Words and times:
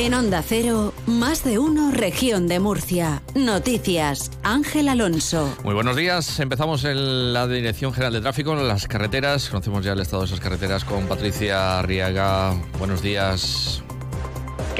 En 0.00 0.14
Onda 0.14 0.42
Cero, 0.42 0.94
más 1.06 1.44
de 1.44 1.58
uno, 1.58 1.90
región 1.90 2.48
de 2.48 2.58
Murcia. 2.58 3.20
Noticias, 3.34 4.30
Ángel 4.42 4.88
Alonso. 4.88 5.54
Muy 5.62 5.74
buenos 5.74 5.94
días. 5.94 6.40
Empezamos 6.40 6.84
en 6.84 7.34
la 7.34 7.46
Dirección 7.46 7.92
General 7.92 8.14
de 8.14 8.22
Tráfico, 8.22 8.54
en 8.54 8.66
las 8.66 8.88
carreteras. 8.88 9.50
Conocemos 9.50 9.84
ya 9.84 9.92
el 9.92 10.00
estado 10.00 10.22
de 10.22 10.28
esas 10.28 10.40
carreteras 10.40 10.86
con 10.86 11.06
Patricia 11.06 11.80
Arriaga. 11.80 12.54
Buenos 12.78 13.02
días. 13.02 13.82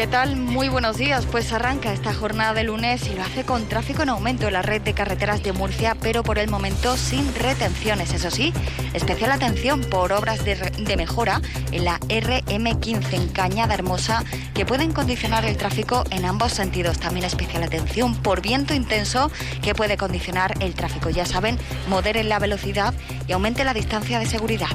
¿Qué 0.00 0.06
tal? 0.06 0.34
Muy 0.34 0.70
buenos 0.70 0.96
días. 0.96 1.26
Pues 1.26 1.52
arranca 1.52 1.92
esta 1.92 2.14
jornada 2.14 2.54
de 2.54 2.64
lunes 2.64 3.06
y 3.06 3.14
lo 3.14 3.22
hace 3.22 3.44
con 3.44 3.68
tráfico 3.68 4.02
en 4.02 4.08
aumento 4.08 4.46
en 4.46 4.54
la 4.54 4.62
red 4.62 4.80
de 4.80 4.94
carreteras 4.94 5.42
de 5.42 5.52
Murcia, 5.52 5.94
pero 6.00 6.22
por 6.22 6.38
el 6.38 6.48
momento 6.48 6.96
sin 6.96 7.34
retenciones. 7.34 8.14
Eso 8.14 8.30
sí, 8.30 8.54
especial 8.94 9.30
atención 9.30 9.82
por 9.82 10.14
obras 10.14 10.42
de, 10.42 10.54
de 10.54 10.96
mejora 10.96 11.42
en 11.70 11.84
la 11.84 12.00
RM15 12.00 13.12
en 13.12 13.28
Cañada 13.28 13.74
Hermosa 13.74 14.24
que 14.54 14.64
pueden 14.64 14.92
condicionar 14.92 15.44
el 15.44 15.58
tráfico 15.58 16.04
en 16.10 16.24
ambos 16.24 16.52
sentidos. 16.52 16.98
También 16.98 17.26
especial 17.26 17.62
atención 17.62 18.14
por 18.14 18.40
viento 18.40 18.72
intenso 18.72 19.30
que 19.60 19.74
puede 19.74 19.98
condicionar 19.98 20.54
el 20.60 20.72
tráfico. 20.72 21.10
Ya 21.10 21.26
saben, 21.26 21.58
moderen 21.90 22.30
la 22.30 22.38
velocidad 22.38 22.94
y 23.28 23.32
aumente 23.32 23.64
la 23.64 23.74
distancia 23.74 24.18
de 24.18 24.24
seguridad. 24.24 24.70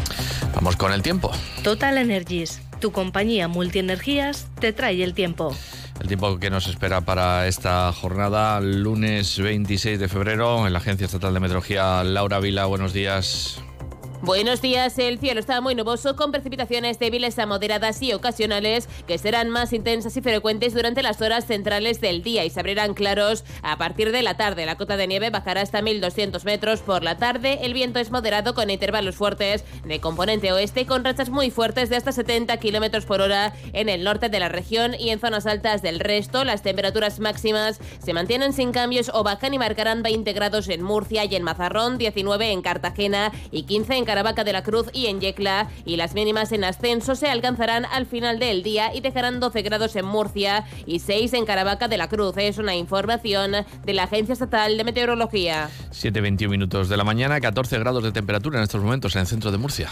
Vamos 0.53 0.75
con 0.75 0.93
el 0.93 1.01
tiempo. 1.01 1.31
Total 1.63 1.97
Energies 1.97 2.61
tu 2.85 2.91
compañía 2.91 3.47
Multienergías 3.47 4.47
te 4.59 4.71
trae 4.71 5.03
el 5.03 5.15
tiempo. 5.15 5.55
El 5.99 6.07
tiempo 6.07 6.37
que 6.37 6.51
nos 6.51 6.67
espera 6.67 7.01
para 7.01 7.47
esta 7.47 7.91
jornada, 7.91 8.61
lunes 8.61 9.39
26 9.39 9.99
de 9.99 10.07
febrero, 10.07 10.67
en 10.67 10.73
la 10.73 10.77
Agencia 10.77 11.05
Estatal 11.05 11.33
de 11.33 11.39
Meteorología. 11.39 12.03
Laura 12.03 12.39
Vila, 12.39 12.65
buenos 12.67 12.93
días. 12.93 13.59
Buenos 14.25 14.59
días, 14.59 14.97
el 14.97 15.19
cielo 15.19 15.39
está 15.39 15.61
muy 15.61 15.75
nuboso 15.75 16.15
con 16.15 16.31
precipitaciones 16.31 16.97
débiles 16.97 17.37
a 17.37 17.45
moderadas 17.45 18.01
y 18.01 18.11
ocasionales 18.11 18.89
que 19.05 19.19
serán 19.19 19.51
más 19.51 19.71
intensas 19.71 20.17
y 20.17 20.21
frecuentes 20.21 20.73
durante 20.73 21.03
las 21.03 21.21
horas 21.21 21.45
centrales 21.45 22.01
del 22.01 22.23
día 22.23 22.43
y 22.43 22.49
se 22.49 22.59
abrirán 22.59 22.95
claros 22.95 23.43
a 23.61 23.77
partir 23.77 24.11
de 24.11 24.23
la 24.23 24.35
tarde. 24.35 24.65
La 24.65 24.77
cota 24.77 24.97
de 24.97 25.05
nieve 25.05 25.29
bajará 25.29 25.61
hasta 25.61 25.83
1200 25.83 26.43
metros 26.43 26.79
por 26.79 27.03
la 27.03 27.19
tarde. 27.19 27.59
El 27.61 27.75
viento 27.75 27.99
es 27.99 28.09
moderado 28.09 28.55
con 28.55 28.71
intervalos 28.71 29.15
fuertes 29.15 29.63
de 29.83 29.99
componente 29.99 30.51
oeste 30.51 30.87
con 30.87 31.05
rachas 31.05 31.29
muy 31.29 31.51
fuertes 31.51 31.91
de 31.91 31.97
hasta 31.97 32.11
70 32.11 32.57
kilómetros 32.57 33.05
por 33.05 33.21
hora 33.21 33.53
en 33.73 33.89
el 33.89 34.03
norte 34.03 34.29
de 34.29 34.39
la 34.39 34.49
región 34.49 34.95
y 34.97 35.11
en 35.11 35.19
zonas 35.19 35.45
altas 35.45 35.83
del 35.83 35.99
resto. 35.99 36.43
Las 36.43 36.63
temperaturas 36.63 37.19
máximas 37.19 37.79
se 38.03 38.13
mantienen 38.13 38.53
sin 38.53 38.71
cambios 38.71 39.11
o 39.13 39.23
bajan 39.23 39.53
y 39.53 39.59
marcarán 39.59 40.01
20 40.01 40.33
grados 40.33 40.67
en 40.69 40.81
Murcia 40.81 41.25
y 41.25 41.35
en 41.35 41.43
Mazarrón, 41.43 41.99
19 41.99 42.51
en 42.51 42.63
Cartagena 42.63 43.31
y 43.51 43.63
15 43.63 43.97
en 43.97 44.05
Caravaca 44.15 44.45
de 44.45 44.53
la 44.53 44.63
Cruz 44.63 44.87
y 44.93 45.07
en 45.07 45.19
Yecla 45.19 45.67
y 45.83 45.97
las 45.97 46.13
mínimas 46.13 46.53
en 46.53 46.63
ascenso 46.63 47.15
se 47.15 47.27
alcanzarán 47.27 47.83
al 47.83 48.05
final 48.05 48.39
del 48.39 48.63
día 48.63 48.95
y 48.95 49.01
dejarán 49.01 49.41
12 49.41 49.61
grados 49.61 49.93
en 49.97 50.05
Murcia 50.05 50.63
y 50.85 50.99
6 50.99 51.33
en 51.33 51.45
Caravaca 51.45 51.89
de 51.89 51.97
la 51.97 52.07
Cruz. 52.07 52.37
Es 52.37 52.57
una 52.57 52.75
información 52.75 53.51
de 53.83 53.93
la 53.93 54.03
Agencia 54.03 54.31
Estatal 54.31 54.77
de 54.77 54.85
Meteorología. 54.85 55.69
7.21 55.91 56.47
minutos 56.47 56.87
de 56.87 56.95
la 56.95 57.03
mañana, 57.03 57.41
14 57.41 57.77
grados 57.77 58.03
de 58.03 58.13
temperatura 58.13 58.57
en 58.57 58.63
estos 58.63 58.81
momentos 58.81 59.13
en 59.17 59.21
el 59.23 59.27
centro 59.27 59.51
de 59.51 59.57
Murcia. 59.57 59.89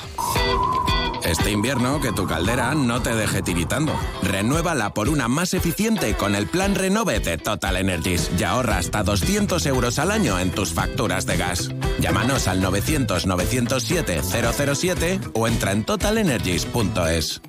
Este 1.26 1.52
invierno 1.52 2.02
que 2.02 2.12
tu 2.12 2.28
caldera 2.28 2.76
no 2.76 3.02
te 3.02 3.16
deje 3.16 3.42
tiritando. 3.42 3.98
Renuévala 4.22 4.94
por 4.94 5.10
una 5.10 5.28
más 5.28 5.54
eficiente 5.54 6.16
con 6.16 6.36
el 6.36 6.48
plan 6.48 6.76
Renove 6.76 7.20
de 7.20 7.38
Total 7.38 7.78
Energies 7.78 8.30
y 8.38 8.44
ahorra 8.44 8.78
hasta 8.78 9.04
200 9.04 9.66
euros 9.66 10.00
al 10.00 10.12
año 10.12 10.38
en 10.40 10.52
tus 10.52 10.74
facturas 10.74 11.26
de 11.26 11.38
gas. 11.38 11.70
Llámanos 12.00 12.48
al 12.48 12.62
900 12.62 13.26
907 13.26 14.22
007 14.22 15.20
o 15.34 15.48
entra 15.48 15.72
en 15.72 15.84
totalenergies.es. 15.86 17.42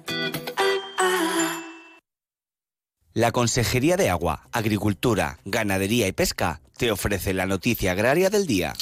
La 3.17 3.31
Consejería 3.31 3.97
de 3.97 4.11
Agua, 4.11 4.49
Agricultura, 4.51 5.39
Ganadería 5.45 6.09
y 6.09 6.13
Pesca 6.13 6.61
te 6.77 6.91
ofrece 6.91 7.33
la 7.33 7.47
noticia 7.47 7.93
agraria 7.93 8.29
del 8.29 8.49
día. 8.49 8.73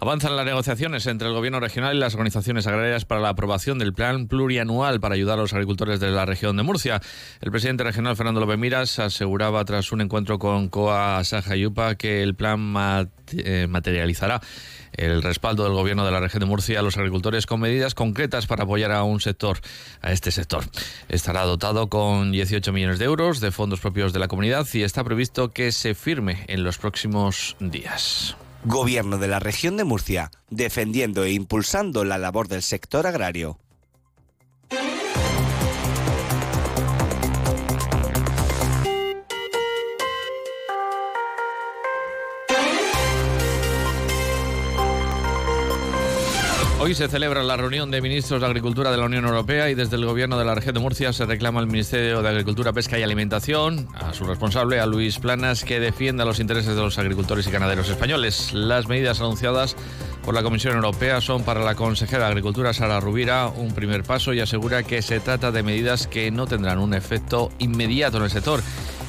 Avanzan 0.00 0.34
las 0.34 0.44
negociaciones 0.44 1.06
entre 1.06 1.28
el 1.28 1.34
Gobierno 1.34 1.60
regional 1.60 1.94
y 1.94 2.00
las 2.00 2.14
organizaciones 2.14 2.66
agrarias 2.66 3.04
para 3.04 3.20
la 3.20 3.28
aprobación 3.28 3.78
del 3.78 3.94
plan 3.94 4.26
plurianual 4.26 4.98
para 4.98 5.14
ayudar 5.14 5.38
a 5.38 5.42
los 5.42 5.52
agricultores 5.52 6.00
de 6.00 6.10
la 6.10 6.26
región 6.26 6.56
de 6.56 6.64
Murcia. 6.64 7.00
El 7.40 7.52
presidente 7.52 7.84
regional, 7.84 8.16
Fernando 8.16 8.40
López 8.40 8.58
Miras, 8.58 8.98
aseguraba 8.98 9.64
tras 9.64 9.92
un 9.92 10.00
encuentro 10.00 10.40
con 10.40 10.68
COA 10.68 11.22
Saja 11.22 11.54
Yupa 11.54 11.94
que 11.94 12.24
el 12.24 12.34
plan 12.34 12.74
eh, 13.32 13.68
materializará 13.68 14.40
el 14.92 15.22
respaldo 15.22 15.64
del 15.64 15.74
gobierno 15.74 16.04
de 16.04 16.10
la 16.10 16.20
región 16.20 16.40
de 16.40 16.46
Murcia 16.46 16.80
a 16.80 16.82
los 16.82 16.96
agricultores 16.96 17.46
con 17.46 17.60
medidas 17.60 17.94
concretas 17.94 18.46
para 18.46 18.64
apoyar 18.64 18.92
a 18.92 19.02
un 19.04 19.20
sector, 19.20 19.58
a 20.00 20.12
este 20.12 20.30
sector. 20.30 20.64
Estará 21.08 21.42
dotado 21.42 21.88
con 21.88 22.32
18 22.32 22.72
millones 22.72 22.98
de 22.98 23.04
euros 23.04 23.40
de 23.40 23.52
fondos 23.52 23.75
propios 23.80 24.12
de 24.12 24.18
la 24.18 24.28
comunidad 24.28 24.66
y 24.72 24.82
está 24.82 25.04
previsto 25.04 25.52
que 25.52 25.72
se 25.72 25.94
firme 25.94 26.44
en 26.48 26.64
los 26.64 26.78
próximos 26.78 27.56
días. 27.60 28.36
Gobierno 28.64 29.18
de 29.18 29.28
la 29.28 29.38
región 29.38 29.76
de 29.76 29.84
Murcia, 29.84 30.30
defendiendo 30.50 31.24
e 31.24 31.32
impulsando 31.32 32.04
la 32.04 32.18
labor 32.18 32.48
del 32.48 32.62
sector 32.62 33.06
agrario. 33.06 33.58
Hoy 46.86 46.94
se 46.94 47.08
celebra 47.08 47.42
la 47.42 47.56
reunión 47.56 47.90
de 47.90 48.00
ministros 48.00 48.40
de 48.40 48.46
Agricultura 48.46 48.92
de 48.92 48.96
la 48.96 49.06
Unión 49.06 49.24
Europea 49.24 49.68
y 49.68 49.74
desde 49.74 49.96
el 49.96 50.04
Gobierno 50.04 50.38
de 50.38 50.44
la 50.44 50.54
región 50.54 50.72
de 50.72 50.80
Murcia 50.80 51.12
se 51.12 51.26
reclama 51.26 51.58
al 51.58 51.66
Ministerio 51.66 52.22
de 52.22 52.28
Agricultura, 52.28 52.72
Pesca 52.72 52.96
y 52.96 53.02
Alimentación, 53.02 53.88
a 53.92 54.14
su 54.14 54.22
responsable, 54.22 54.78
a 54.78 54.86
Luis 54.86 55.18
Planas, 55.18 55.64
que 55.64 55.80
defienda 55.80 56.24
los 56.24 56.38
intereses 56.38 56.76
de 56.76 56.80
los 56.80 56.96
agricultores 57.00 57.48
y 57.48 57.50
ganaderos 57.50 57.88
españoles. 57.88 58.52
Las 58.52 58.86
medidas 58.86 59.18
anunciadas 59.18 59.74
por 60.24 60.32
la 60.32 60.44
Comisión 60.44 60.76
Europea 60.76 61.20
son 61.20 61.42
para 61.42 61.64
la 61.64 61.74
consejera 61.74 62.26
de 62.26 62.30
Agricultura, 62.30 62.72
Sara 62.72 63.00
Rubira, 63.00 63.48
un 63.48 63.74
primer 63.74 64.04
paso 64.04 64.32
y 64.32 64.38
asegura 64.38 64.84
que 64.84 65.02
se 65.02 65.18
trata 65.18 65.50
de 65.50 65.64
medidas 65.64 66.06
que 66.06 66.30
no 66.30 66.46
tendrán 66.46 66.78
un 66.78 66.94
efecto 66.94 67.50
inmediato 67.58 68.18
en 68.18 68.22
el 68.22 68.30
sector 68.30 68.62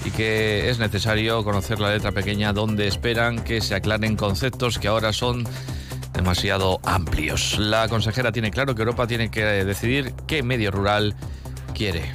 y 0.04 0.10
que 0.10 0.72
es 0.72 0.80
necesario 0.80 1.44
conocer 1.44 1.80
la 1.80 1.94
letra 1.94 2.12
pequeña 2.12 2.54
donde 2.54 2.88
esperan 2.88 3.44
que 3.44 3.62
se 3.62 3.76
aclaren 3.76 4.16
conceptos 4.16 4.80
que 4.80 4.88
ahora 4.88 5.14
son 5.14 5.48
demasiado 6.18 6.80
amplios. 6.84 7.58
La 7.60 7.88
consejera 7.88 8.32
tiene 8.32 8.52
claro 8.52 8.76
que 8.76 8.82
Europa 8.82 9.08
tiene 9.08 9.30
que 9.30 9.46
decidir 9.46 10.14
qué 10.26 10.44
medio 10.44 10.72
rural 10.72 11.16
quiere. 11.74 12.12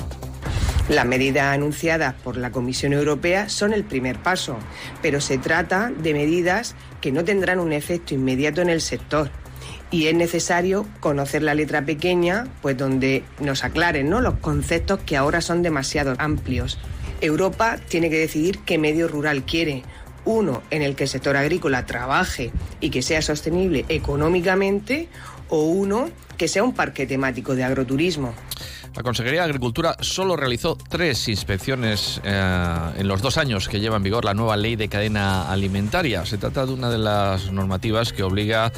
Las 0.88 1.06
medidas 1.06 1.54
anunciadas 1.54 2.14
por 2.14 2.36
la 2.36 2.50
Comisión 2.50 2.92
Europea 2.92 3.48
son 3.48 3.72
el 3.72 3.84
primer 3.84 4.18
paso, 4.18 4.58
pero 5.00 5.20
se 5.20 5.38
trata 5.38 5.90
de 5.96 6.12
medidas 6.12 6.74
que 7.00 7.12
no 7.12 7.24
tendrán 7.24 7.60
un 7.60 7.72
efecto 7.72 8.14
inmediato 8.14 8.60
en 8.60 8.68
el 8.68 8.80
sector. 8.80 9.30
Y 9.92 10.08
es 10.08 10.14
necesario 10.14 10.86
conocer 10.98 11.42
la 11.42 11.54
letra 11.54 11.84
pequeña, 11.84 12.48
pues 12.60 12.76
donde 12.76 13.22
nos 13.38 13.62
aclaren 13.62 14.10
¿no? 14.10 14.20
los 14.20 14.34
conceptos 14.38 14.98
que 15.06 15.16
ahora 15.16 15.40
son 15.40 15.62
demasiado 15.62 16.16
amplios. 16.18 16.78
Europa 17.20 17.78
tiene 17.88 18.10
que 18.10 18.18
decidir 18.18 18.58
qué 18.66 18.78
medio 18.78 19.06
rural 19.06 19.44
quiere, 19.44 19.84
uno 20.24 20.62
en 20.70 20.82
el 20.82 20.94
que 20.94 21.04
el 21.04 21.10
sector 21.10 21.36
agrícola 21.36 21.86
trabaje 21.86 22.52
y 22.80 22.90
que 22.90 23.02
sea 23.02 23.22
sostenible 23.22 23.84
económicamente 23.88 25.08
o 25.48 25.64
uno 25.64 26.10
que 26.36 26.48
sea 26.48 26.64
un 26.64 26.74
parque 26.74 27.06
temático 27.06 27.54
de 27.54 27.64
agroturismo. 27.64 28.34
La 28.94 29.02
Consejería 29.02 29.40
de 29.40 29.46
Agricultura 29.46 29.96
solo 30.00 30.36
realizó 30.36 30.76
tres 30.76 31.26
inspecciones 31.28 32.20
eh, 32.24 32.90
en 32.98 33.08
los 33.08 33.22
dos 33.22 33.38
años 33.38 33.68
que 33.68 33.80
lleva 33.80 33.96
en 33.96 34.02
vigor 34.02 34.24
la 34.24 34.34
nueva 34.34 34.56
ley 34.56 34.76
de 34.76 34.88
cadena 34.88 35.50
alimentaria. 35.50 36.26
Se 36.26 36.36
trata 36.36 36.66
de 36.66 36.74
una 36.74 36.90
de 36.90 36.98
las 36.98 37.50
normativas 37.50 38.12
que 38.12 38.22
obliga 38.22 38.70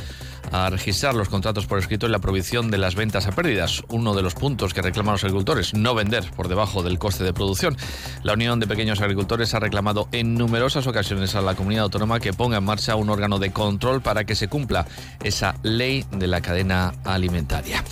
a 0.53 0.71
registrar 0.71 1.15
los 1.15 1.29
contratos 1.29 1.67
por 1.67 1.79
escrito 1.79 2.07
y 2.07 2.11
la 2.11 2.19
provisión 2.19 2.71
de 2.71 2.79
las 2.79 2.95
ventas 2.95 3.27
a 3.27 3.33
pérdidas, 3.33 3.83
uno 3.89 4.15
de 4.15 4.23
los 4.23 4.35
puntos 4.35 4.75
que 4.75 4.83
reclaman 4.83 5.15
los 5.15 5.25
agricultores, 5.25 5.75
no 5.75 5.95
vender 5.95 6.31
por 6.37 6.49
debajo 6.49 6.83
del 6.83 6.99
coste 6.99 7.25
de 7.25 7.33
producción. 7.33 7.77
La 8.23 8.35
Unión 8.35 8.61
de 8.61 8.67
Pequeños 8.67 9.01
Agricultores 9.01 9.55
ha 9.55 9.61
reclamado 9.61 10.09
en 10.13 10.35
numerosas 10.35 10.87
ocasiones 10.87 11.35
a 11.35 11.43
la 11.43 11.55
comunidad 11.55 11.85
autónoma 11.85 12.21
que 12.21 12.33
ponga 12.33 12.59
en 12.59 12.65
marcha 12.65 12.97
un 12.97 13.11
órgano 13.11 13.39
de 13.39 13.53
control 13.53 14.01
para 14.01 14.25
que 14.25 14.35
se 14.35 14.49
cumpla 14.49 14.87
esa 15.23 15.55
ley 15.63 16.05
de 16.11 16.27
la 16.27 16.41
cadena 16.41 16.95
alimentaria. 17.05 17.83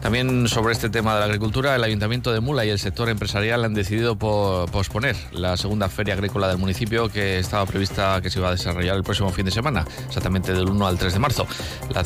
También 0.00 0.48
sobre 0.48 0.72
este 0.72 0.88
tema 0.88 1.14
de 1.14 1.20
la 1.20 1.26
agricultura, 1.26 1.74
el 1.74 1.84
Ayuntamiento 1.84 2.32
de 2.32 2.40
Mula 2.40 2.64
y 2.64 2.70
el 2.70 2.78
sector 2.78 3.08
empresarial 3.08 3.64
han 3.64 3.74
decidido 3.74 4.16
posponer 4.16 5.16
la 5.32 5.56
segunda 5.56 5.88
feria 5.88 6.14
agrícola 6.14 6.48
del 6.48 6.58
municipio 6.58 7.08
que 7.08 7.38
estaba 7.38 7.66
prevista 7.66 8.20
que 8.20 8.30
se 8.30 8.38
iba 8.38 8.48
a 8.48 8.52
desarrollar 8.52 8.96
el 8.96 9.02
próximo 9.02 9.30
fin 9.30 9.44
de 9.44 9.50
semana, 9.50 9.84
exactamente 10.06 10.52
del 10.52 10.68
1 10.68 10.86
al 10.86 10.98
3 10.98 11.12
de 11.12 11.18
marzo. 11.18 11.46
La 11.92 12.04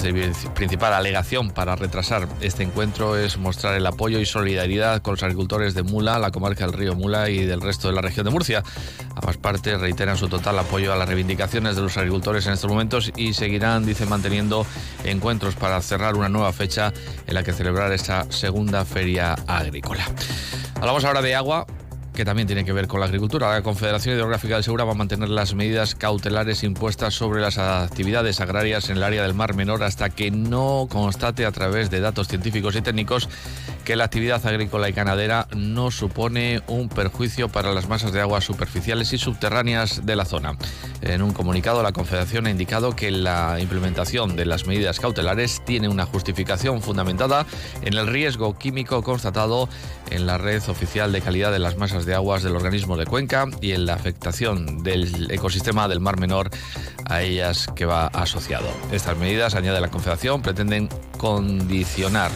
principal 0.54 0.92
alegación 0.92 1.50
para 1.50 1.76
retrasar 1.76 2.28
este 2.40 2.62
encuentro 2.62 3.16
es 3.16 3.38
mostrar 3.38 3.74
el 3.74 3.86
apoyo 3.86 4.18
y 4.18 4.26
solidaridad 4.26 5.02
con 5.02 5.14
los 5.14 5.22
agricultores 5.22 5.74
de 5.74 5.82
Mula, 5.82 6.18
la 6.18 6.30
comarca 6.30 6.64
del 6.66 6.74
río 6.74 6.94
Mula 6.94 7.28
y 7.28 7.44
del 7.44 7.60
resto 7.60 7.88
de 7.88 7.94
la 7.94 8.00
región 8.00 8.24
de 8.24 8.30
Murcia. 8.30 8.62
Ambas 9.14 9.36
partes 9.36 9.80
reiteran 9.80 10.16
su 10.16 10.28
total 10.28 10.58
apoyo 10.58 10.92
a 10.92 10.96
las 10.96 11.08
reivindicaciones 11.08 11.76
de 11.76 11.82
los 11.82 11.96
agricultores 11.96 12.46
en 12.46 12.54
estos 12.54 12.70
momentos 12.70 13.12
y 13.16 13.34
seguirán, 13.34 13.84
dicen, 13.84 14.08
manteniendo 14.08 14.66
encuentros 15.04 15.54
para 15.54 15.80
cerrar 15.82 16.16
una 16.16 16.28
nueva 16.28 16.52
fecha 16.52 16.92
en 17.26 17.34
la 17.34 17.42
que 17.42 17.52
celebrar 17.52 17.92
esta 17.92 18.30
segunda 18.30 18.84
feria 18.84 19.34
agrícola. 19.46 20.04
Hablamos 20.76 21.04
ahora 21.04 21.22
de 21.22 21.34
agua 21.34 21.66
que 22.14 22.24
también 22.24 22.46
tiene 22.46 22.64
que 22.64 22.72
ver 22.72 22.86
con 22.86 23.00
la 23.00 23.06
agricultura. 23.06 23.52
La 23.52 23.62
Confederación 23.62 24.16
Hidrográfica 24.16 24.54
del 24.54 24.64
Segura 24.64 24.84
va 24.84 24.92
a 24.92 24.94
mantener 24.94 25.28
las 25.28 25.54
medidas 25.54 25.94
cautelares 25.94 26.62
impuestas 26.62 27.14
sobre 27.14 27.40
las 27.40 27.58
actividades 27.58 28.40
agrarias 28.40 28.90
en 28.90 28.96
el 28.96 29.02
área 29.02 29.22
del 29.22 29.34
Mar 29.34 29.54
Menor 29.54 29.82
hasta 29.82 30.10
que 30.10 30.30
no 30.30 30.88
constate 30.90 31.46
a 31.46 31.52
través 31.52 31.90
de 31.90 32.00
datos 32.00 32.28
científicos 32.28 32.76
y 32.76 32.82
técnicos 32.82 33.28
que 33.84 33.96
la 33.96 34.04
actividad 34.04 34.44
agrícola 34.46 34.88
y 34.88 34.92
ganadera 34.92 35.46
no 35.56 35.90
supone 35.90 36.62
un 36.66 36.88
perjuicio 36.88 37.48
para 37.48 37.72
las 37.72 37.88
masas 37.88 38.12
de 38.12 38.20
agua 38.20 38.40
superficiales 38.40 39.12
y 39.12 39.18
subterráneas 39.18 40.04
de 40.04 40.16
la 40.16 40.24
zona. 40.24 40.56
En 41.02 41.22
un 41.22 41.32
comunicado, 41.32 41.82
la 41.82 41.92
Confederación 41.92 42.46
ha 42.46 42.50
indicado 42.50 42.94
que 42.94 43.10
la 43.10 43.58
implementación 43.60 44.36
de 44.36 44.44
las 44.44 44.66
medidas 44.66 45.00
cautelares 45.00 45.62
tiene 45.64 45.88
una 45.88 46.04
justificación 46.04 46.82
fundamentada 46.82 47.46
en 47.82 47.94
el 47.94 48.06
riesgo 48.06 48.58
químico 48.58 49.02
constatado 49.02 49.68
en 50.10 50.26
la 50.26 50.38
red 50.38 50.62
oficial 50.68 51.12
de 51.12 51.20
calidad 51.20 51.52
de 51.52 51.58
las 51.58 51.76
masas 51.76 52.04
de 52.04 52.14
aguas 52.14 52.42
del 52.42 52.56
organismo 52.56 52.96
de 52.96 53.06
Cuenca 53.06 53.46
y 53.60 53.72
en 53.72 53.86
la 53.86 53.94
afectación 53.94 54.82
del 54.82 55.30
ecosistema 55.30 55.88
del 55.88 56.00
Mar 56.00 56.18
Menor 56.18 56.50
a 57.06 57.22
ellas 57.22 57.66
que 57.74 57.86
va 57.86 58.06
asociado. 58.08 58.68
Estas 58.92 59.16
medidas, 59.16 59.54
añade 59.54 59.80
la 59.80 59.88
Confederación, 59.88 60.42
pretenden 60.42 60.88
condicionar 61.16 62.30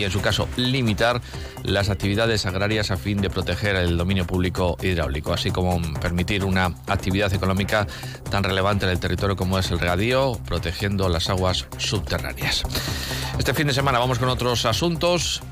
y 0.00 0.04
en 0.04 0.10
su 0.10 0.20
caso 0.20 0.48
limitar 0.56 1.20
las 1.62 1.90
actividades 1.90 2.46
agrarias 2.46 2.90
a 2.90 2.96
fin 2.96 3.20
de 3.20 3.28
proteger 3.28 3.76
el 3.76 3.98
dominio 3.98 4.26
público 4.26 4.78
hidráulico, 4.82 5.32
así 5.32 5.50
como 5.50 5.80
permitir 6.00 6.44
una 6.44 6.74
actividad 6.86 7.32
económica 7.34 7.86
tan 8.30 8.42
relevante 8.42 8.86
en 8.86 8.92
el 8.92 8.98
territorio 8.98 9.36
como 9.36 9.58
es 9.58 9.70
el 9.70 9.78
regadío, 9.78 10.40
protegiendo 10.46 11.08
las 11.08 11.28
aguas 11.28 11.66
subterráneas. 11.76 12.62
Este 13.38 13.52
fin 13.52 13.66
de 13.66 13.74
semana 13.74 13.98
vamos 13.98 14.18
con 14.18 14.28
otros 14.28 14.64
asuntos 14.64 15.42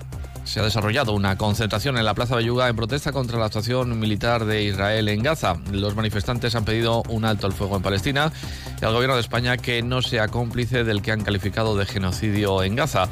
se 0.48 0.60
ha 0.60 0.62
desarrollado 0.62 1.12
una 1.12 1.36
concentración 1.36 1.98
en 1.98 2.06
la 2.06 2.14
Plaza 2.14 2.34
Belluga 2.34 2.68
en 2.68 2.74
protesta 2.74 3.12
contra 3.12 3.38
la 3.38 3.44
actuación 3.44 3.98
militar 3.98 4.46
de 4.46 4.62
Israel 4.62 5.08
en 5.08 5.22
Gaza. 5.22 5.58
Los 5.70 5.94
manifestantes 5.94 6.54
han 6.54 6.64
pedido 6.64 7.02
un 7.10 7.26
alto 7.26 7.46
al 7.46 7.52
fuego 7.52 7.76
en 7.76 7.82
Palestina 7.82 8.32
y 8.80 8.84
al 8.84 8.94
gobierno 8.94 9.16
de 9.16 9.20
España 9.20 9.58
que 9.58 9.82
no 9.82 10.00
sea 10.00 10.28
cómplice 10.28 10.84
del 10.84 11.02
que 11.02 11.12
han 11.12 11.22
calificado 11.22 11.76
de 11.76 11.84
genocidio 11.84 12.62
en 12.62 12.76
Gaza. 12.76 13.08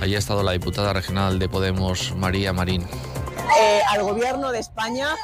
Allí 0.00 0.16
ha 0.16 0.18
estado 0.18 0.42
la 0.42 0.50
diputada 0.50 0.92
regional 0.92 1.38
de 1.38 1.48
Podemos, 1.48 2.12
María 2.16 2.52
Marín. 2.52 2.82
Eh, 2.82 3.80
al 3.88 4.02
gobierno 4.02 4.50
de 4.50 4.58
España 4.58 5.14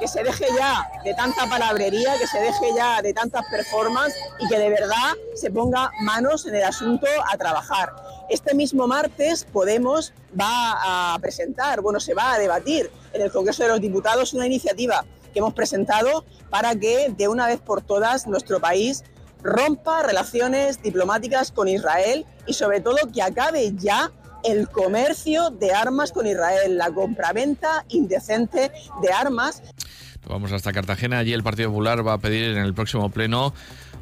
que 0.00 0.08
se 0.08 0.24
deje 0.24 0.46
ya 0.58 0.90
de 1.04 1.14
tanta 1.14 1.46
palabrería, 1.46 2.18
que 2.18 2.26
se 2.26 2.40
deje 2.40 2.74
ya 2.74 3.00
de 3.00 3.14
tantas 3.14 3.46
performances 3.46 4.20
y 4.40 4.48
que 4.48 4.58
de 4.58 4.70
verdad 4.70 5.12
se 5.36 5.52
ponga 5.52 5.92
manos 6.00 6.46
en 6.46 6.56
el 6.56 6.64
asunto 6.64 7.06
a 7.32 7.38
trabajar. 7.38 7.94
Este 8.32 8.54
mismo 8.54 8.88
martes 8.88 9.44
Podemos 9.44 10.14
va 10.40 11.12
a 11.14 11.18
presentar, 11.18 11.82
bueno, 11.82 12.00
se 12.00 12.14
va 12.14 12.32
a 12.32 12.38
debatir 12.38 12.90
en 13.12 13.20
el 13.20 13.30
Congreso 13.30 13.62
de 13.62 13.68
los 13.68 13.80
Diputados 13.82 14.32
una 14.32 14.46
iniciativa 14.46 15.04
que 15.34 15.40
hemos 15.40 15.52
presentado 15.52 16.24
para 16.48 16.74
que 16.74 17.12
de 17.14 17.28
una 17.28 17.46
vez 17.46 17.60
por 17.60 17.82
todas 17.82 18.26
nuestro 18.26 18.58
país 18.58 19.04
rompa 19.42 20.02
relaciones 20.02 20.80
diplomáticas 20.80 21.52
con 21.52 21.68
Israel 21.68 22.24
y 22.46 22.54
sobre 22.54 22.80
todo 22.80 22.96
que 23.12 23.20
acabe 23.20 23.74
ya 23.76 24.10
el 24.44 24.66
comercio 24.70 25.50
de 25.50 25.74
armas 25.74 26.10
con 26.10 26.26
Israel, 26.26 26.78
la 26.78 26.90
compraventa 26.90 27.84
indecente 27.90 28.72
de 29.02 29.12
armas. 29.12 29.62
Vamos 30.26 30.52
hasta 30.52 30.72
Cartagena. 30.72 31.18
Allí 31.18 31.34
el 31.34 31.42
Partido 31.42 31.68
Popular 31.68 32.06
va 32.06 32.14
a 32.14 32.18
pedir 32.18 32.56
en 32.56 32.64
el 32.64 32.72
próximo 32.72 33.10
pleno 33.10 33.52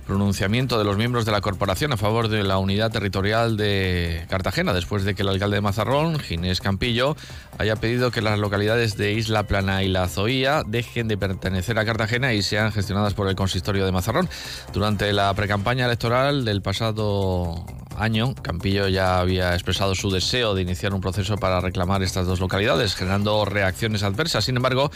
pronunciamiento 0.07 0.79
de 0.79 0.85
los 0.85 0.97
miembros 0.97 1.25
de 1.25 1.33
la 1.33 1.41
corporación 1.41 1.93
a 1.93 1.97
favor 1.97 2.29
de 2.29 2.43
la 2.43 2.59
unidad 2.59 2.91
territorial 2.91 3.57
de 3.57 4.27
Cartagena, 4.29 4.73
después 4.73 5.05
de 5.05 5.15
que 5.15 5.23
el 5.23 5.29
alcalde 5.29 5.57
de 5.57 5.61
Mazarrón, 5.61 6.19
Ginés 6.19 6.61
Campillo, 6.61 7.17
haya 7.59 7.77
pedido 7.77 8.11
que 8.11 8.21
las 8.21 8.39
localidades 8.39 8.97
de 8.97 9.13
Isla 9.13 9.45
Plana 9.45 9.83
y 9.83 9.89
La 9.89 10.09
Zoía 10.09 10.63
dejen 10.67 11.09
de 11.09 11.17
pertenecer 11.17 11.79
a 11.79 11.85
Cartagena 11.85 12.33
y 12.33 12.43
sean 12.43 12.73
gestionadas 12.73 13.15
por 13.15 13.29
el 13.29 13.37
consistorio 13.37 13.85
de 13.85 13.93
Mazarrón. 13.93 14.29
Durante 14.73 15.13
la 15.13 15.33
precampaña 15.35 15.87
electoral 15.87 16.45
del 16.45 16.63
pasado 16.63 17.65
año, 17.97 18.35
Campillo 18.35 18.89
ya 18.89 19.21
había 19.21 19.55
expresado 19.55 19.95
su 19.95 20.11
deseo 20.11 20.55
de 20.55 20.63
iniciar 20.63 20.95
un 20.95 21.01
proceso 21.01 21.37
para 21.37 21.61
reclamar 21.61 22.03
estas 22.03 22.27
dos 22.27 22.41
localidades, 22.41 22.95
generando 22.95 23.45
reacciones 23.45 24.03
adversas. 24.03 24.45
Sin 24.45 24.57
embargo, 24.57 24.91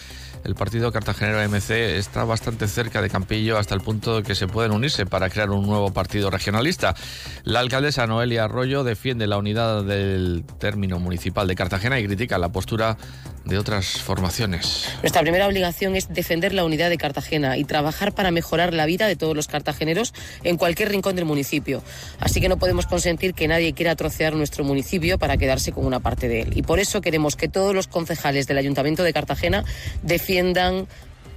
el 0.44 0.54
partido 0.54 0.92
cartagenero 0.92 1.42
MC 1.48 1.96
está 1.96 2.24
bastante 2.24 2.68
cerca 2.68 3.00
de 3.00 3.08
Campillo 3.08 3.58
hasta 3.58 3.74
el 3.74 3.80
punto 3.80 4.16
de 4.16 4.22
que 4.22 4.34
se 4.34 4.46
pueden 4.46 4.72
unirse 4.72 5.06
para 5.06 5.30
crear 5.30 5.50
un 5.50 5.66
nuevo 5.66 5.92
partido 5.92 6.30
regionalista. 6.30 6.94
La 7.44 7.60
alcaldesa 7.60 8.06
Noelia 8.06 8.44
Arroyo 8.44 8.84
defiende 8.84 9.26
la 9.26 9.38
unidad 9.38 9.84
del 9.84 10.44
término 10.58 10.98
municipal 10.98 11.48
de 11.48 11.54
Cartagena 11.54 11.98
y 11.98 12.06
critica 12.06 12.36
la 12.38 12.50
postura 12.50 12.98
de 13.46 13.58
otras 13.58 14.00
formaciones. 14.00 14.88
Nuestra 15.02 15.22
primera 15.22 15.46
obligación 15.46 15.96
es 15.96 16.12
defender 16.12 16.52
la 16.54 16.64
unidad 16.64 16.90
de 16.90 16.96
Cartagena 16.96 17.56
y 17.56 17.64
trabajar 17.64 18.14
para 18.14 18.30
mejorar 18.30 18.72
la 18.72 18.86
vida 18.86 19.06
de 19.06 19.16
todos 19.16 19.34
los 19.34 19.48
cartageneros 19.48 20.14
en 20.44 20.56
cualquier 20.56 20.90
rincón 20.90 21.16
del 21.16 21.24
municipio. 21.24 21.82
Así 22.20 22.40
que 22.40 22.48
no 22.48 22.58
podemos 22.58 22.86
consentir 22.86 23.34
que 23.34 23.48
nadie 23.48 23.74
quiera 23.74 23.96
trocear 23.96 24.34
nuestro 24.34 24.64
municipio 24.64 25.18
para 25.18 25.36
quedarse 25.36 25.72
con 25.72 25.86
una 25.86 26.00
parte 26.00 26.28
de 26.28 26.42
él. 26.42 26.56
Y 26.56 26.62
por 26.62 26.80
eso 26.80 27.00
queremos 27.00 27.36
que 27.36 27.48
todos 27.48 27.74
los 27.74 27.86
concejales 27.86 28.46
del 28.46 28.58
Ayuntamiento 28.58 29.02
de 29.02 29.12
Cartagena 29.12 29.64
defiendan 30.02 30.33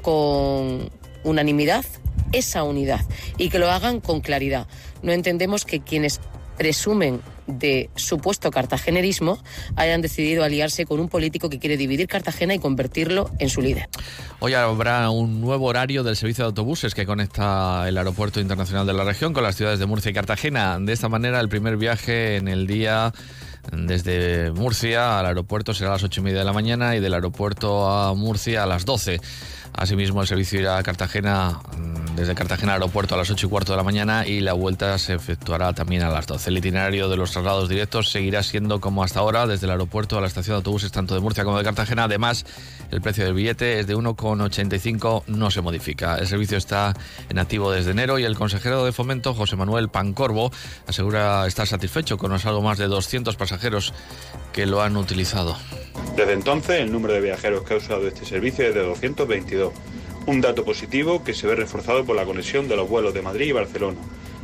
con 0.02 0.90
unanimidad 1.24 1.86
esa 2.32 2.64
unidad 2.64 3.02
y 3.38 3.50
que 3.50 3.60
lo 3.60 3.70
hagan 3.70 4.00
con 4.00 4.22
claridad. 4.22 4.68
No 5.02 5.12
entendemos 5.12 5.66
que 5.66 5.82
quienes 5.82 6.20
presumen 6.58 7.22
de 7.46 7.90
supuesto 7.96 8.52
cartagenerismo 8.52 9.38
hayan 9.76 10.02
decidido 10.02 10.44
aliarse 10.44 10.86
con 10.86 11.00
un 11.00 11.08
político 11.08 11.50
que 11.50 11.60
quiere 11.60 11.78
dividir 11.78 12.08
Cartagena 12.08 12.54
y 12.56 12.60
convertirlo 12.60 13.30
en 13.40 13.50
su 13.50 13.62
líder. 13.62 13.88
Hoy 14.40 14.54
habrá 14.54 15.10
un 15.10 15.40
nuevo 15.40 15.68
horario 15.68 16.04
del 16.04 16.16
servicio 16.16 16.44
de 16.44 16.48
autobuses 16.48 16.94
que 16.94 17.06
conecta 17.06 17.88
el 17.88 17.98
aeropuerto 17.98 18.42
internacional 18.42 18.86
de 18.86 18.94
la 18.94 19.04
región 19.04 19.34
con 19.34 19.44
las 19.44 19.56
ciudades 19.56 19.80
de 19.80 19.86
Murcia 19.86 20.12
y 20.12 20.14
Cartagena. 20.14 20.78
De 20.80 20.92
esta 20.92 21.10
manera, 21.10 21.40
el 21.40 21.48
primer 21.48 21.78
viaje 21.78 22.38
en 22.38 22.48
el 22.48 22.68
día 22.68 23.14
desde 23.72 24.52
Murcia 24.52 25.20
al 25.20 25.26
aeropuerto 25.26 25.74
será 25.74 25.92
a 25.92 25.94
las 25.94 26.04
ocho 26.04 26.22
y 26.22 26.24
media 26.24 26.40
de 26.40 26.46
la 26.46 26.54
mañana 26.54 26.96
y 26.96 27.00
del 27.00 27.14
aeropuerto 27.14 27.90
a 27.90 28.14
Murcia 28.14 28.64
a 28.64 28.66
las 28.66 28.86
12. 28.86 29.20
Asimismo, 29.74 30.22
el 30.22 30.28
servicio 30.28 30.60
irá 30.60 30.78
a 30.78 30.84
Cartagena, 30.84 31.60
mm, 31.78 32.07
desde 32.18 32.34
Cartagena 32.34 32.74
Aeropuerto 32.74 33.14
a 33.14 33.18
las 33.20 33.30
8 33.30 33.46
y 33.46 33.50
cuarto 33.50 33.74
de 33.74 33.78
la 33.78 33.84
mañana 33.84 34.26
y 34.26 34.40
la 34.40 34.54
vuelta 34.54 34.98
se 34.98 35.14
efectuará 35.14 35.74
también 35.74 36.02
a 36.02 36.10
las 36.10 36.26
12. 36.26 36.50
El 36.50 36.58
itinerario 36.58 37.10
de 37.10 37.16
los 37.16 37.32
traslados 37.32 37.70
directos 37.70 38.10
seguirá 38.10 38.42
siendo 38.42 38.82
como 38.82 39.04
hasta 39.04 39.20
ahora, 39.20 39.46
desde 39.46 39.68
el 39.68 39.72
aeropuerto 39.72 40.18
a 40.18 40.22
la 40.22 40.26
estación 40.26 40.56
de 40.56 40.58
autobuses 40.58 40.92
tanto 40.92 41.14
de 41.14 41.22
Murcia 41.22 41.44
como 41.44 41.60
de 41.60 41.64
Cartagena. 41.64 42.06
Además, 42.06 42.44
el 42.90 43.02
precio 43.02 43.24
del 43.24 43.36
billete 43.36 43.80
es 43.80 43.86
de 43.86 43.96
1,85, 43.96 45.26
no 45.28 45.52
se 45.52 45.62
modifica. 45.62 46.18
El 46.18 46.28
servicio 46.28 46.58
está 46.58 46.96
en 47.30 47.38
activo 47.38 47.72
desde 47.72 47.92
enero 47.92 48.18
y 48.18 48.24
el 48.24 48.36
consejero 48.36 48.84
de 48.84 48.92
Fomento, 48.92 49.36
José 49.36 49.56
Manuel 49.56 49.90
Pancorbo, 49.90 50.52
asegura 50.88 51.46
estar 51.46 51.68
satisfecho 51.68 52.18
con 52.18 52.32
los 52.32 52.48
algo 52.48 52.64
más 52.64 52.80
de 52.80 52.88
200 52.88 53.36
pasajeros 53.36 53.94
que 54.54 54.66
lo 54.66 54.82
han 54.82 54.98
utilizado. 54.98 55.56
Desde 56.16 56.34
entonces, 56.34 56.82
el 56.82 56.92
número 56.92 57.14
de 57.14 57.22
viajeros 57.22 57.62
que 57.62 57.76
ha 57.76 57.78
usado 57.78 58.08
este 58.08 58.26
servicio 58.26 58.66
es 58.66 58.74
de 58.74 58.84
222, 58.84 59.72
un 60.28 60.42
dato 60.42 60.66
positivo 60.66 61.24
que 61.24 61.34
se 61.34 61.48
ve 61.48 61.56
reforzado 61.56 62.06
por 62.06 62.16
la 62.16 62.26
conexión 62.26 62.68
de 62.68 62.76
los 62.76 62.88
vuelos 62.88 63.14
de 63.14 63.22
Madrid 63.22 63.48
y 63.48 63.52
Barcelona. 63.54 63.98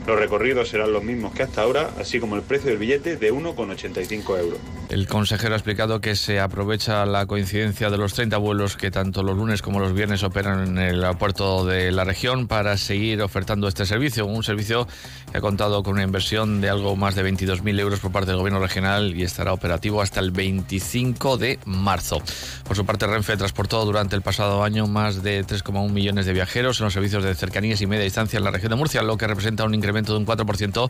Los 0.06 0.20
recorridos 0.20 0.68
serán 0.68 0.92
los 0.92 1.04
mismos 1.04 1.34
que 1.34 1.44
hasta 1.44 1.62
ahora, 1.62 1.90
así 1.98 2.20
como 2.20 2.36
el 2.36 2.42
precio 2.42 2.70
del 2.70 2.78
billete 2.78 3.16
de 3.16 3.34
1,85 3.34 4.40
euros. 4.40 4.60
El 4.90 5.08
consejero 5.08 5.54
ha 5.54 5.58
explicado 5.58 6.02
que 6.02 6.16
se 6.16 6.40
aprovecha 6.40 7.06
la 7.06 7.26
coincidencia 7.26 7.90
de 7.90 7.98
los 7.98 8.14
30 8.14 8.38
vuelos 8.38 8.76
que 8.76 8.92
tanto 8.92 9.24
los 9.24 9.36
lunes 9.36 9.62
como 9.62 9.80
los 9.80 9.94
viernes 9.94 10.22
operan 10.24 10.68
en 10.68 10.78
el 10.78 11.04
aeropuerto 11.04 11.66
de 11.66 11.92
la 11.92 12.04
región 12.04 12.48
para 12.48 12.78
seguir 12.78 13.22
ofertando 13.22 13.68
este 13.68 13.86
servicio. 13.86 14.26
Un 14.26 14.44
servicio 14.44 14.88
que 15.32 15.38
ha 15.38 15.42
contado 15.42 15.82
con 15.84 15.94
una 15.94 16.04
inversión 16.04 16.60
de 16.60 16.70
algo 16.70 16.96
más 16.96 17.16
de 17.16 17.24
22.000 17.24 17.80
euros 17.80 18.02
por 18.02 18.12
parte 18.12 18.32
del 18.32 18.38
gobierno 18.38 18.60
regional 18.60 19.16
y 19.16 19.24
estará 19.24 19.54
operativo 19.54 20.02
hasta 20.02 20.20
el 20.20 20.32
25 20.32 21.38
de 21.38 21.60
marzo. 21.66 22.22
Por 22.66 22.76
su 22.76 22.86
parte, 22.86 23.08
Renfe 23.08 23.38
transportó 23.38 23.86
durante 23.86 24.16
el 24.16 24.22
pasado 24.22 24.64
año 24.64 24.86
más 24.86 25.24
de 25.24 25.46
3,1 25.46 25.90
millones 25.92 26.26
de 26.26 26.34
viajeros 26.34 26.80
en 26.82 26.86
los 26.86 26.94
servicios 26.94 27.24
de 27.24 27.34
cercanías 27.36 27.82
y 27.82 27.88
media 27.88 28.04
distancia 28.04 28.38
en 28.38 28.44
la 28.44 28.52
región 28.52 28.72
de 28.72 28.76
Murcia, 28.76 29.02
lo 29.02 29.18
que 29.18 29.28
representa 29.28 29.64
un 29.64 29.74
de 30.02 30.18
un 30.18 30.26
4%, 30.26 30.90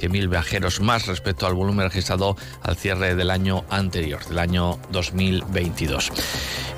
100.000 0.00 0.30
viajeros 0.30 0.80
más 0.80 1.06
respecto 1.06 1.46
al 1.46 1.54
volumen 1.54 1.86
registrado 1.86 2.36
al 2.62 2.76
cierre 2.76 3.16
del 3.16 3.30
año 3.30 3.64
anterior, 3.68 4.24
del 4.26 4.38
año 4.38 4.78
2022. 4.92 6.12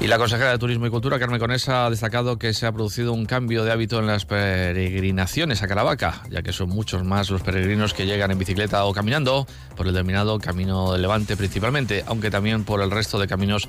Y 0.01 0.07
la 0.07 0.17
consejera 0.17 0.53
de 0.53 0.59
Turismo 0.59 0.87
y 0.87 0.91
Cultura, 0.91 1.19
Carmen 1.19 1.39
Conesa, 1.39 1.87
ha 1.87 1.91
destacado 1.91 2.39
que 2.39 2.55
se 2.55 2.67
ha 2.67 2.73
producido 2.73 3.13
un 3.13 3.27
cambio 3.27 3.65
de 3.65 3.73
hábito 3.73 3.99
en 3.99 4.07
las 4.07 4.25
peregrinaciones 4.25 5.63
a 5.63 5.69
Caravaca, 5.69 6.23
ya 6.31 6.43
que 6.43 6.53
son 6.53 6.71
muchos 6.71 7.05
más 7.05 7.29
los 7.31 7.43
peregrinos 7.43 7.93
que 7.93 8.07
llegan 8.07 8.31
en 8.31 8.39
bicicleta 8.39 8.85
o 8.87 8.95
caminando 8.95 9.47
por 9.77 9.87
el 9.87 9.93
denominado 9.93 10.39
Camino 10.39 10.93
del 10.93 11.03
Levante 11.03 11.37
principalmente, 11.37 12.05
aunque 12.07 12.31
también 12.31 12.65
por 12.65 12.81
el 12.81 12.91
resto 12.91 13.19
de 13.19 13.29
caminos 13.29 13.69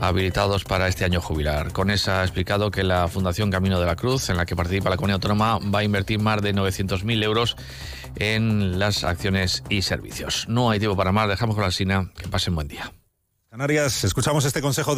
habilitados 0.00 0.64
para 0.64 0.88
este 0.88 1.04
año 1.04 1.20
jubilar. 1.20 1.72
Con 1.72 1.90
esa 1.90 2.20
ha 2.20 2.24
explicado 2.24 2.70
que 2.70 2.82
la 2.82 3.08
Fundación 3.08 3.50
Camino 3.50 3.80
de 3.80 3.86
la 3.86 3.96
Cruz, 3.96 4.28
en 4.28 4.36
la 4.36 4.46
que 4.46 4.56
participa 4.56 4.90
la 4.90 4.96
Comunidad 4.96 5.16
Autónoma, 5.16 5.58
va 5.58 5.80
a 5.80 5.84
invertir 5.84 6.18
más 6.18 6.42
de 6.42 6.54
900.000 6.54 7.22
euros 7.22 7.56
en 8.16 8.78
las 8.78 9.04
acciones 9.04 9.62
y 9.68 9.82
servicios. 9.82 10.46
No 10.48 10.70
hay 10.70 10.78
tiempo 10.78 10.96
para 10.96 11.12
más, 11.12 11.28
dejamos 11.28 11.54
con 11.54 11.64
la 11.64 11.70
Sina, 11.70 12.10
que 12.16 12.28
pasen 12.28 12.54
buen 12.54 12.68
día. 12.68 12.92
Canarias, 13.54 14.02
escuchamos 14.02 14.44
este 14.44 14.60
consejo 14.60 14.90
de 14.90 14.92